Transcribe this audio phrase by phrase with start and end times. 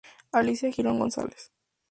[0.31, 1.51] Alicia Girón González.